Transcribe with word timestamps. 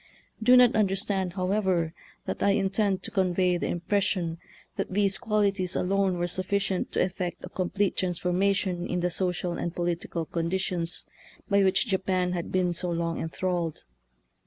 Do 0.41 0.57
not 0.57 0.75
understand, 0.75 1.33
however, 1.33 1.93
that 2.25 2.41
I 2.41 2.53
intend 2.53 3.03
to 3.03 3.11
convey 3.11 3.57
the 3.57 3.67
impression 3.67 4.39
that 4.75 4.89
these 4.91 5.19
quali 5.19 5.51
ties 5.51 5.75
alone 5.75 6.17
were 6.17 6.25
sufficient 6.25 6.91
to 6.93 7.03
effect 7.05 7.43
a 7.45 7.49
com 7.49 7.69
plete 7.69 7.97
transformation 7.97 8.87
in 8.87 9.01
the 9.01 9.11
social 9.11 9.53
and 9.59 9.75
political 9.75 10.25
conditions 10.25 11.05
by 11.47 11.61
which 11.63 11.85
Japan 11.85 12.31
had 12.31 12.51
been 12.51 12.73
so 12.73 12.89
long 12.89 13.19
enthralled. 13.21 13.83